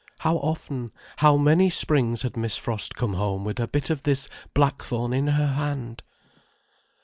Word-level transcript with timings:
How 0.21 0.37
often, 0.37 0.91
how 1.17 1.37
many 1.37 1.69
springs 1.69 2.23
had 2.23 2.35
Miss 2.35 2.57
Frost 2.57 2.95
come 2.95 3.13
home 3.13 3.43
with 3.45 3.59
a 3.59 3.67
bit 3.67 3.91
of 3.91 4.01
this 4.01 4.27
black 4.55 4.81
thorn 4.81 5.13
in 5.13 5.27
her 5.27 5.49
hand! 5.53 6.01